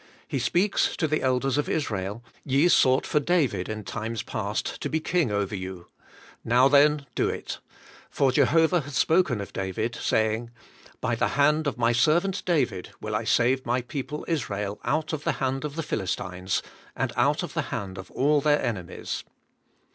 [0.27, 4.89] He speaks to the elders of Israel: 'Ye sought for David in times past to
[4.89, 5.89] be king over you;
[6.43, 7.59] now then do it,
[8.09, 10.49] for Jehovah hath spoken of David, saying.
[11.01, 15.23] By the hand of my servant David will I save my people Israel out of
[15.23, 16.63] the hand of the Philis tines,
[16.95, 19.23] and out of the hand of all their enemies.'